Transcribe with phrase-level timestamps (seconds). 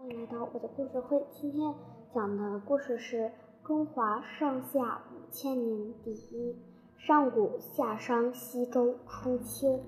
[0.00, 1.26] 欢迎来到我的故事会。
[1.32, 1.74] 今天
[2.14, 3.32] 讲的故事是
[3.64, 6.56] 中华上下五千年第一。
[6.96, 9.80] 上古夏商西周初秋，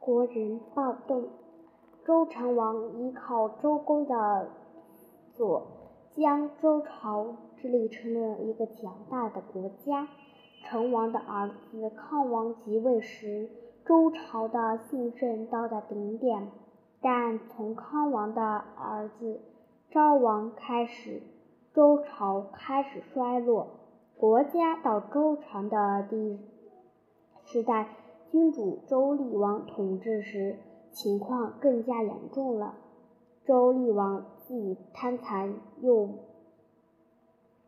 [0.00, 1.28] 国人暴动。
[2.04, 4.50] 周成王依靠周公的
[5.32, 5.64] 佐，
[6.10, 10.08] 将周朝治理成了一个强大的国家。
[10.68, 13.48] 成王的儿子康王即位时，
[13.84, 16.48] 周朝的兴盛到达顶点。
[17.00, 19.40] 但从康王的儿子
[19.90, 21.22] 昭王开始，
[21.72, 23.68] 周朝开始衰落。
[24.16, 26.40] 国家到周朝的第
[27.44, 27.88] 时代
[28.32, 30.58] 君主周厉王统治时，
[30.90, 32.74] 情况更加严重了。
[33.44, 35.48] 周厉王既贪财
[35.80, 36.08] 又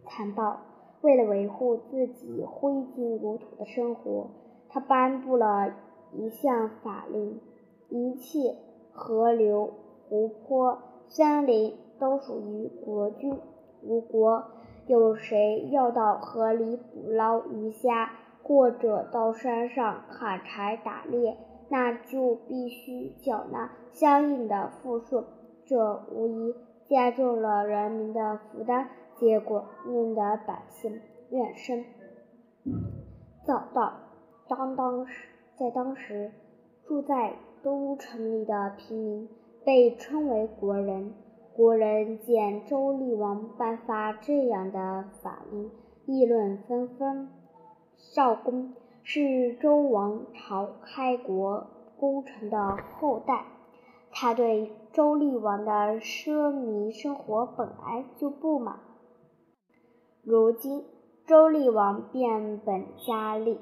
[0.04, 0.59] 残暴，
[1.01, 4.30] 为了维护自己挥金如土的生活，
[4.69, 5.74] 他颁布了
[6.13, 7.40] 一项法令：
[7.88, 8.57] 一切
[8.93, 9.71] 河流、
[10.09, 13.38] 湖泊、森林都属于国君。
[13.80, 14.45] 如果
[14.87, 18.10] 有谁要到河里捕捞鱼虾，
[18.43, 21.37] 或者到山上砍柴打猎，
[21.68, 25.23] 那就必须缴纳相应的赋税，
[25.66, 26.55] 这无疑
[26.88, 28.88] 加重了人民的负担，
[29.19, 31.85] 结果弄得百姓怨声
[33.45, 33.93] 载道。
[34.49, 36.33] 当当时，在当时，
[36.87, 39.29] 住在都城里的平民
[39.65, 41.13] 被称为国人。
[41.55, 45.71] 国人见周厉王颁发这样的法令，
[46.07, 47.29] 议论纷纷。
[47.96, 48.74] 少公。
[49.11, 51.66] 是周王朝开国
[51.99, 53.46] 功臣的后代，
[54.11, 58.80] 他对周厉王的奢靡生活本来就不满。
[60.30, 60.84] 如今
[61.26, 63.59] 周厉王变本加厉，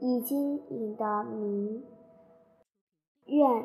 [0.00, 1.84] 已经引得民
[3.26, 3.64] 怨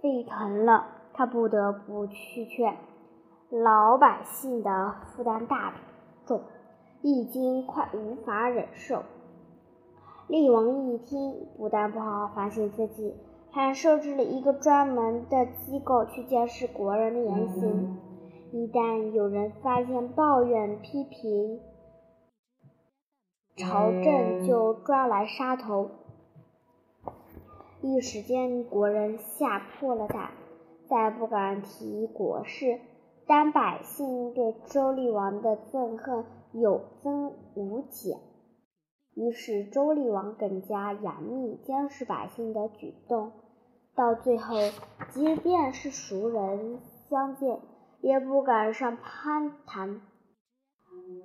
[0.00, 2.76] 沸腾了，他不得不去劝
[3.50, 5.74] 老百姓的负担大
[6.24, 6.40] 重，
[7.02, 9.02] 已经快无法忍受。
[10.28, 13.16] 厉王一听，不但不好好反省自己，
[13.50, 17.98] 还设置了一个专门的机构去监视国人的言行。
[18.52, 21.58] 一旦有人发现抱怨、批评，
[23.58, 25.90] 朝政就抓来杀头。
[27.82, 30.30] 一时间，国人吓破了胆，
[30.88, 32.78] 再不敢提国事。
[33.26, 38.18] 但百姓对周厉王的憎恨有增无减。
[39.14, 43.32] 于是，周厉王更加严密监视百姓的举动，
[43.94, 44.54] 到最后，
[45.10, 46.78] 即便是熟人
[47.10, 47.60] 相见，
[48.00, 50.00] 也不敢上攀谈，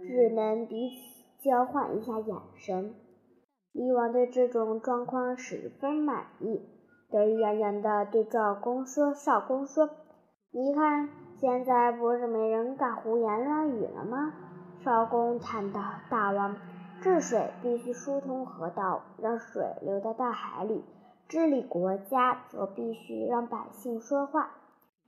[0.01, 1.12] 只能彼此
[1.43, 2.95] 交换一下眼神。
[3.73, 6.61] 厉王对这种状况十分满意，
[7.11, 9.89] 得意洋洋地对赵公说：“少公说，
[10.51, 14.33] 你看，现在不是没人敢胡言乱语了吗？”
[14.79, 16.55] 少公叹道：“大王。”
[17.01, 20.83] 治水必须疏通河道，让水流到大海里；
[21.27, 24.51] 治理国家则必须让百姓说话。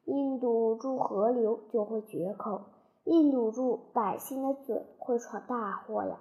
[0.04, 2.62] 硬堵住河流就会绝口，
[3.06, 6.20] 硬堵住百姓的嘴会闯大祸呀！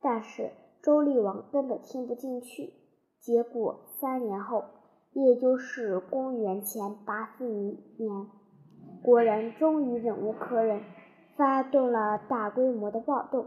[0.00, 2.74] 但是周厉王根本听不进去。
[3.20, 4.64] 结果三年后，
[5.12, 8.28] 也就是公元前八四年，
[9.02, 10.82] 国人终于忍无可忍，
[11.36, 13.46] 发动了大规模的暴动。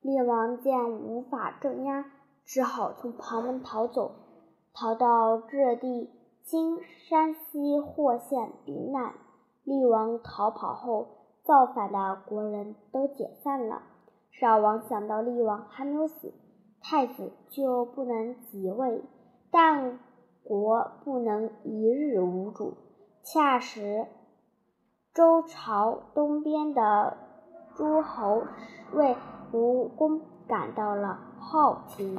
[0.00, 2.04] 厉王见无法镇压，
[2.44, 4.12] 只好从旁门逃走，
[4.72, 6.10] 逃到这地
[6.42, 9.14] （今山西霍县）避难。
[9.64, 11.06] 厉王逃跑后，
[11.48, 13.80] 造反的国人都解散了。
[14.30, 16.34] 少王想到厉王还没有死，
[16.82, 19.02] 太子就不能即位，
[19.50, 19.98] 但
[20.44, 22.74] 国不能一日无主。
[23.22, 24.06] 恰时，
[25.14, 27.16] 周朝东边的
[27.74, 28.42] 诸侯
[28.92, 29.16] 为
[29.50, 32.18] 吴公感到了好奇，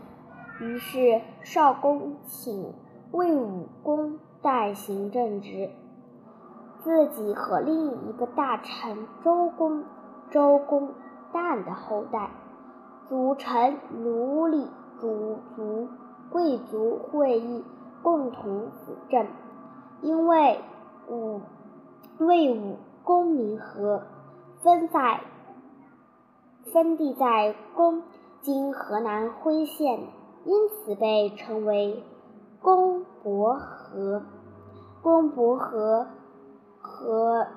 [0.60, 2.74] 于是少公请
[3.12, 5.70] 魏武公代行政职，
[6.84, 9.84] 自己和另一个大臣周公
[10.32, 10.94] 周公
[11.34, 12.32] 旦的后代
[13.08, 14.68] 组成奴隶
[15.00, 15.88] 主族
[16.32, 17.64] 贵族会议，
[18.02, 19.28] 共同辅政。
[20.02, 20.62] 因为
[21.10, 21.42] 武
[22.20, 24.04] 魏武公名和，
[24.62, 25.22] 分在。
[26.72, 28.04] 分地在公
[28.42, 30.00] 今河南辉县，
[30.46, 32.04] 因此被称为
[32.62, 34.22] 公伯和。
[35.02, 36.08] 公伯和
[36.80, 37.48] 和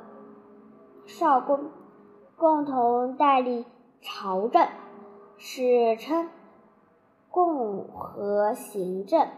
[1.07, 1.71] 少公
[2.37, 3.65] 共同代理
[4.01, 4.67] 朝政，
[5.39, 6.29] 史称
[7.31, 9.29] 共和行政。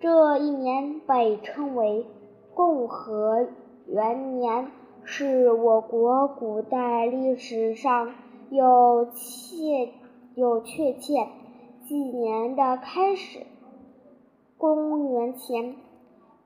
[0.00, 2.06] 这一年被称为
[2.54, 3.46] 共和
[3.86, 4.70] 元年，
[5.04, 8.14] 是我国古代历史上
[8.50, 9.92] 有切
[10.34, 11.28] 有确切
[11.84, 13.46] 纪年的开始。
[14.58, 15.76] 公元前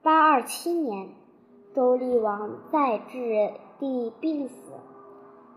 [0.03, 1.09] 八二七年，
[1.79, 4.55] 周厉王在置帝病死，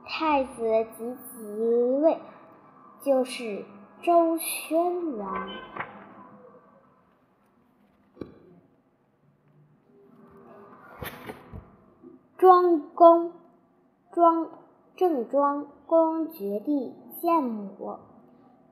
[0.05, 1.63] 太子即即
[1.99, 2.19] 位，
[3.01, 3.65] 就是
[4.03, 5.49] 周宣王。
[12.37, 13.31] 庄公，
[14.11, 14.47] 庄
[14.95, 17.97] 郑庄公爵地建母。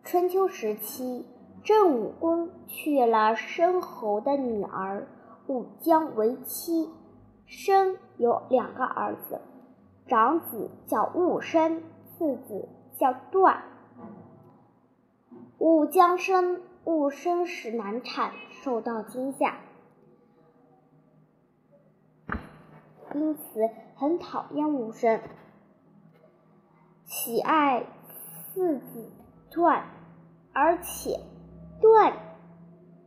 [0.04, 1.26] 春秋时期，
[1.64, 5.08] 郑武公娶了申侯的女儿
[5.48, 6.92] 武姜为妻，
[7.50, 9.42] 生有两个儿子，
[10.08, 13.64] 长子叫武申，次子叫段。
[15.58, 19.58] 武姜生武申时难产，受到惊吓。
[23.16, 25.20] 因此很讨厌武生，
[27.06, 27.84] 喜爱
[28.54, 29.10] 次子
[29.50, 29.86] 段，
[30.54, 31.20] 而且
[31.82, 32.14] 段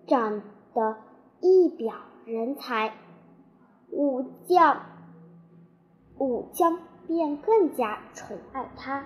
[0.08, 0.42] 长
[0.74, 0.96] 得
[1.40, 1.94] 一表
[2.26, 2.92] 人才，
[3.92, 4.80] 武将
[6.18, 9.04] 武将便更加宠爱他。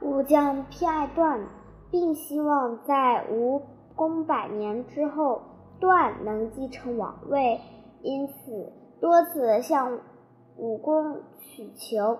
[0.00, 1.46] 武将偏爱段，
[1.90, 3.62] 并希望在吴
[3.94, 5.42] 公百年之后，
[5.78, 7.60] 段能继承王位，
[8.02, 8.72] 因此。
[9.00, 9.98] 多次向
[10.56, 12.18] 武公请求，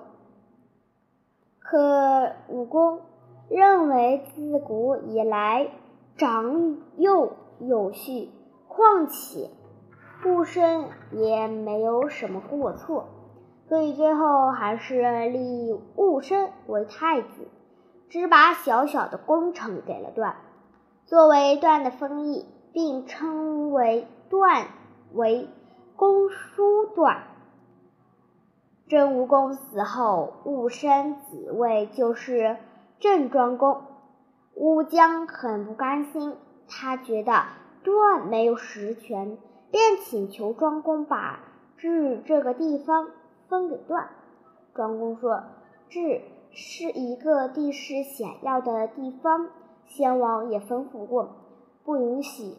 [1.61, 3.01] 可武公
[3.49, 5.71] 认为自古以来
[6.17, 8.31] 长幼有序，
[8.67, 9.51] 况且
[10.25, 13.09] 武生也没有什么过错，
[13.69, 17.49] 所以最后还是立戊申为太子，
[18.09, 20.37] 只把小小的功臣给了段，
[21.07, 24.67] 作为段的封邑，并称为段
[25.13, 25.49] 为。
[25.95, 27.23] 公叔段，
[28.89, 32.57] 郑武公死后，武生即位，就是
[32.99, 33.83] 郑庄公。
[34.55, 36.35] 武姜很不甘心，
[36.67, 37.45] 他觉得
[37.85, 39.39] 段没有实权，
[39.73, 41.41] 便请求庄公把
[41.79, 43.09] 治这个地方
[43.49, 44.11] 分给段。
[44.75, 45.43] 庄公说
[45.89, 46.21] ：“治
[46.53, 49.49] 是一个地势险要的地方，
[49.87, 51.31] 先王也吩咐过，
[51.85, 52.55] 不允许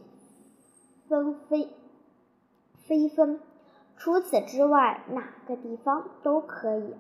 [1.08, 1.70] 分飞。”
[2.86, 3.40] 非分，
[3.96, 6.96] 除此之外，哪个地方都可以。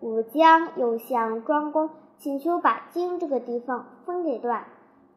[0.00, 4.66] 武姜又向庄公请求把荆这个地方分给段。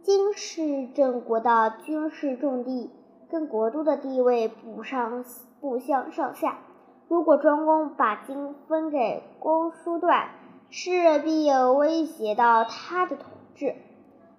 [0.01, 2.89] 荆是郑国的军事重地，
[3.29, 5.23] 跟国都的地位不上
[5.59, 6.59] 不相上下。
[7.07, 10.29] 如果庄公把金分给公叔段，
[10.69, 13.75] 势必威胁到他的统治。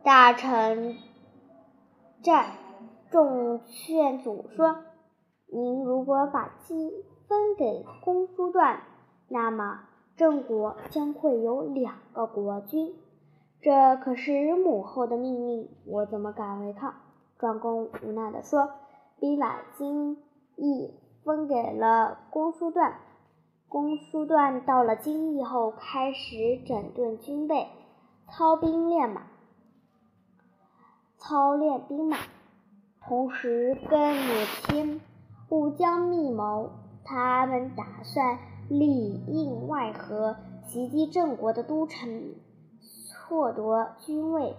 [0.03, 0.97] 大臣
[2.23, 2.53] 战
[3.11, 4.77] 众劝阻说。
[5.51, 6.93] 您如果把鸡
[7.27, 8.83] 分给公叔段，
[9.29, 9.81] 那么
[10.15, 12.95] 郑国将会有两个国君，
[13.63, 16.93] 这可是母后的命令，我怎么敢违抗？
[17.39, 18.71] 庄公无奈地说
[19.21, 20.17] ：“并把荆
[20.57, 20.95] 邑
[21.25, 22.99] 分给了公叔段。
[23.69, 27.69] 公叔段到了荆邑后，开始整顿军备，
[28.31, 29.23] 操兵练马，
[31.17, 32.17] 操练兵马，
[33.07, 34.33] 同时跟母
[34.67, 35.01] 亲。”
[35.51, 36.69] 武将密谋，
[37.07, 40.37] 他们打算里应外合，
[40.67, 42.35] 袭击郑国的都城，
[42.83, 44.57] 错夺军位。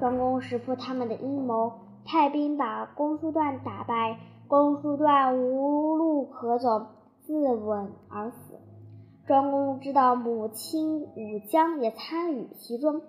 [0.00, 1.72] 庄公识破他们的阴谋，
[2.04, 4.18] 派兵把公叔段打败。
[4.46, 6.86] 公叔段无路可走，
[7.22, 8.60] 自刎而死。
[9.26, 13.00] 庄公知道母亲武姜也参与其中，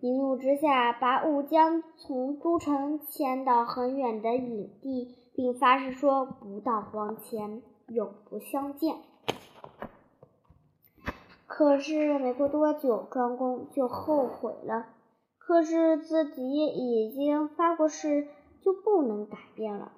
[0.00, 5.16] 一怒之下，把武姜从都城迁到很远的隐地。
[5.34, 8.96] 并发誓说：“不到黄泉，永不相见。”
[11.48, 14.88] 可是没过多久，庄公就后悔了。
[15.38, 18.28] 可是自己已经发过誓，
[18.62, 19.92] 就不能改变了。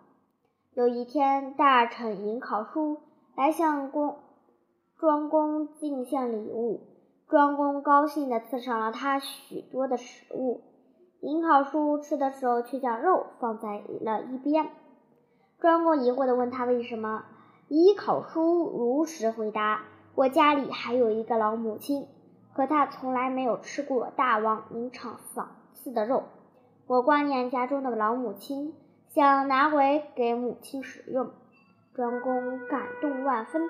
[0.72, 2.98] 有一天，大臣尹考叔
[3.36, 4.16] 来向公
[4.98, 6.80] 庄公进献礼物，
[7.28, 10.62] 庄公高兴地赐上了他许多的食物。
[11.20, 14.68] 尹考叔吃的时候，却将肉放在了一边。
[15.60, 17.24] 庄公疑惑地问他为什么？
[17.68, 22.06] 尹考叔如实回答：“我家里还有一个老母亲，
[22.54, 26.24] 可她从来没有吃过大王您赏赐的肉。
[26.86, 28.74] 我挂念家中的老母亲，
[29.08, 31.30] 想拿回给母亲使用。”
[31.94, 33.62] 庄公感动万分，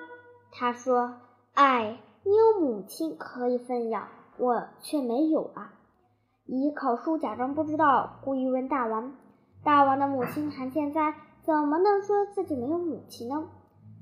[0.51, 1.13] 他说
[1.53, 4.07] ：“哎，你有母亲可以奉养，
[4.37, 5.73] 我却没有啊。”
[6.47, 9.13] 乙考叔假装不知道，故意问大王
[9.63, 13.47] ：“大王的母亲还健在，怎么能说自己没有母亲呢？”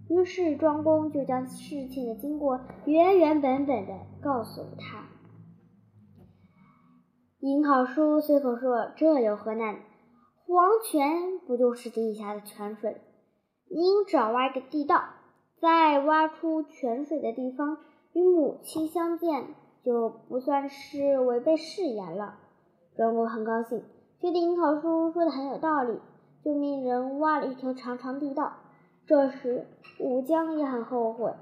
[0.10, 5.13] 于是庄公就将事情的经过原原本本的告诉了他。
[7.44, 9.76] 尹考叔随口说：“这有何难？
[10.48, 13.02] 黄泉不就是地下的泉水？
[13.68, 15.04] 您只要挖个地道，
[15.60, 17.80] 在挖出泉水的地方
[18.14, 22.36] 与母亲相见，就不算是违背誓言了。”
[22.96, 23.84] 庄公很高兴，
[24.22, 26.00] 觉得尹考叔说的很有道理，
[26.46, 28.54] 就命人挖了一条长长地道。
[29.06, 29.68] 这时，
[30.00, 31.34] 武姜也很后悔，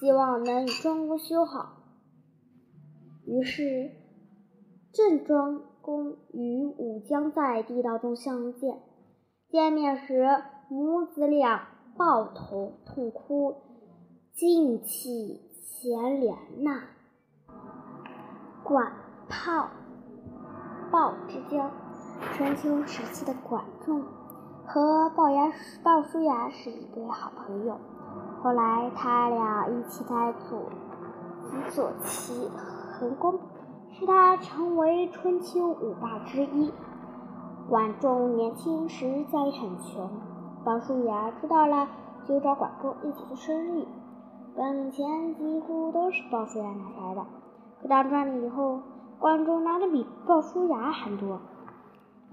[0.00, 1.76] 希望能与庄公修好。
[3.26, 3.92] 于是，
[4.92, 8.80] 郑庄公与武姜在地道中相见。
[9.48, 13.56] 见面时，母子俩抱头痛哭，
[14.34, 16.82] 尽弃前怜呐。
[18.64, 18.92] 管
[19.28, 19.68] 炮，
[20.90, 21.70] 鲍之交，
[22.34, 24.04] 春秋时期的管仲。
[24.66, 27.78] 和鲍牙鲍叔牙是一对好朋友，
[28.42, 30.58] 后来他俩一起在左
[31.42, 32.48] 辅佐齐
[32.98, 33.38] 桓公，
[33.92, 36.72] 使他成为春秋五霸之一。
[37.68, 40.10] 管仲年轻时家里很穷，
[40.64, 41.88] 鲍叔牙知道了
[42.26, 43.88] 就找管仲一起做生意，
[44.56, 47.26] 本钱几乎都是鲍叔牙拿来的。
[47.82, 48.80] 可当赚了以后，
[49.18, 51.40] 管仲拿的比鲍叔牙还多。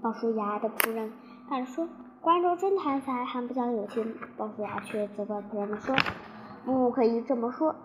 [0.02, 1.12] 鲍叔牙的仆人
[1.48, 1.86] 敢说。
[2.20, 4.16] 管仲真贪财，还不讲友情。
[4.36, 5.94] 鲍叔牙却责怪仆人们说
[6.66, 7.76] ：“不可以这么说，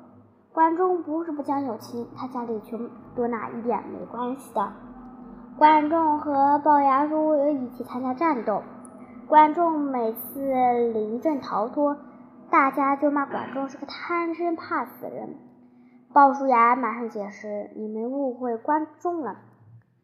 [0.54, 4.72] 关仲不是不讲友情，他家里穷，多拿一点没关系的。”
[5.58, 8.62] 关仲和龅牙叔一起参加战斗，
[9.28, 10.40] 关仲每次
[10.94, 11.98] 临阵逃脱，
[12.52, 15.36] 大家就骂管仲是个贪生怕死的人。
[16.14, 19.36] 鲍叔牙马上解释：“你们误会关仲了，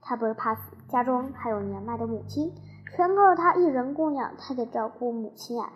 [0.01, 2.51] 他不是怕死，家中还有年迈的母亲。”
[2.91, 5.70] 全靠他一人供养，他得照顾母亲啊。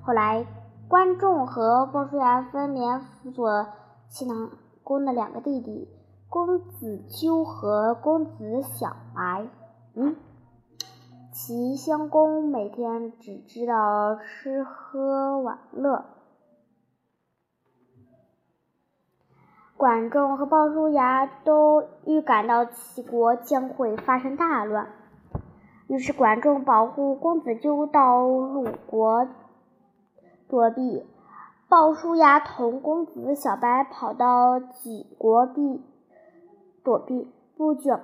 [0.00, 0.46] 后来，
[0.88, 3.66] 关仲和鲍叔牙分别辅佐
[4.08, 4.48] 齐桓
[4.82, 5.86] 公的两个弟弟，
[6.30, 9.48] 公子纠和公子小白。
[9.94, 10.16] 嗯，
[11.30, 16.06] 齐襄公每天只知道吃喝玩乐，
[19.76, 24.88] 管仲和鲍叔牙都预感到齐国将会发生大乱。
[25.86, 29.28] 于是，管仲保护公子纠到鲁国
[30.48, 31.04] 躲避，
[31.68, 35.82] 鲍叔牙同公子小白跑到杞国避
[36.82, 37.30] 躲避。
[37.56, 37.98] 不久，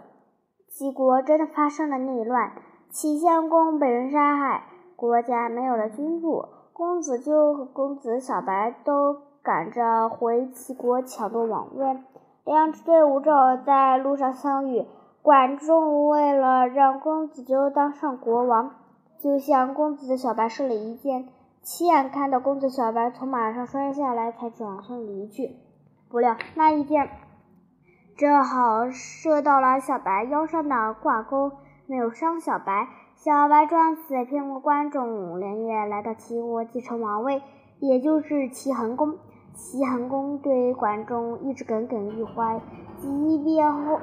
[0.68, 2.52] 齐国真的发生了内乱，
[2.90, 4.64] 齐襄公被人杀害，
[4.96, 6.46] 国家没有了君主。
[6.72, 11.96] 公子纠和公子小白都赶着回齐国抢夺王位，
[12.44, 14.84] 两支队伍正好在路上相遇。
[15.22, 18.74] 管仲为了让公子纠当上国王，
[19.18, 21.28] 就向公子小白射了一箭，
[21.64, 25.56] 亲眼看到公子小白从马上摔下来，才转身离去。
[26.10, 27.08] 不料那一箭
[28.18, 31.52] 正好射到了小白腰上的挂钩，
[31.86, 32.88] 没有伤小白。
[33.16, 37.40] 小白撞死，骗过关仲，连夜来到齐国继承王位，
[37.78, 39.16] 也就是齐桓公。
[39.54, 42.60] 齐桓公对管仲一直耿耿于怀，
[42.98, 44.00] 即便后。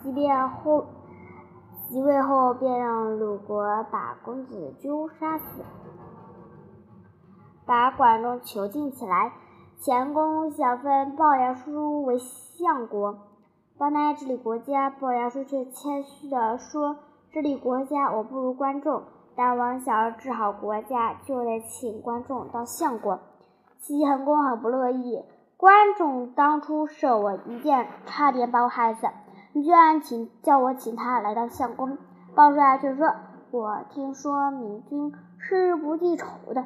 [0.00, 0.86] 即便后
[1.88, 5.64] 即位后，便让鲁国把公子纠杀死，
[7.70, 9.30] 把管仲囚禁起来。
[9.78, 13.16] 前公想封龅牙叔为相国，
[13.78, 14.90] 帮他治理国家。
[14.90, 16.96] 龅牙叔却谦虚地说
[17.30, 19.04] ：“治理国家我不如关仲，
[19.36, 23.20] 大王想要治好国家，就得请关仲当相国。”
[23.78, 25.22] 齐桓公很不乐意，
[25.56, 29.06] 关仲当初射我一箭，差点把我害死。
[29.52, 31.96] 你居然请叫我请他来当相公？
[32.34, 33.14] 鲍叔牙却说
[33.52, 36.64] ：“我听说明君是不记仇的，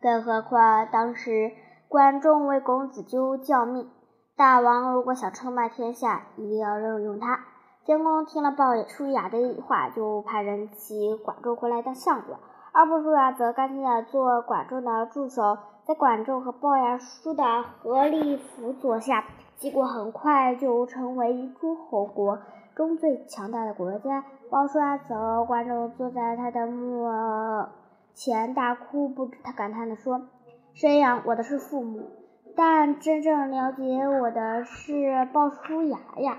[0.00, 1.52] 更何况当时
[1.88, 3.90] 管仲为公子纠叫命，
[4.36, 7.40] 大王如果想称霸天下，一定要任用他。”
[7.84, 12.38] 监公听了鲍叔牙的话，就派人请管仲回来当相国，
[12.72, 19.24] 而鲍叔牙则甘心的做管仲的助手，在管仲和鲍牙叔的合力辅佐下。
[19.56, 22.38] 齐国很快就成为诸侯国
[22.74, 24.24] 中最强大的国家。
[24.50, 27.04] 鲍叔牙则管仲坐在他的墓
[28.14, 30.28] 前大哭，不止他感叹地说
[30.74, 32.10] ：“生养我的是父母，
[32.56, 36.38] 但真正了解我的是鲍叔牙呀。”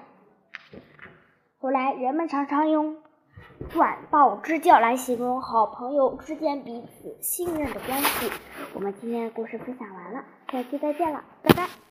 [1.59, 2.97] 后来人们常常用
[3.73, 8.31] “管鲍之交”来形容好朋友之间彼此信任的关系。
[8.73, 11.81] 我们今天的故事分享完了，下期再见了，拜拜。